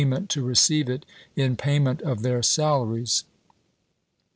[0.03, 1.05] ment to receive it
[1.35, 3.23] in payment of their salaries.